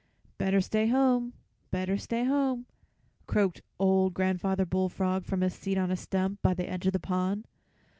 [0.39, 1.33] "Better stay home,
[1.69, 2.65] better stay home,"
[3.27, 6.99] croaked old Grandfather Bullfrog from his seat on a stump by the edge of the
[6.99, 7.45] pond.